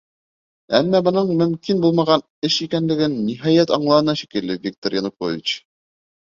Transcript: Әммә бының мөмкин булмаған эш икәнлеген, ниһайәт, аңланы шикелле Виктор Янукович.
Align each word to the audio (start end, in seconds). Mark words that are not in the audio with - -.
Әммә 0.77 1.01
бының 1.07 1.29
мөмкин 1.41 1.83
булмаған 1.83 2.25
эш 2.51 2.57
икәнлеген, 2.67 3.19
ниһайәт, 3.29 3.77
аңланы 3.79 4.19
шикелле 4.25 4.59
Виктор 4.67 5.01
Янукович. 5.03 5.59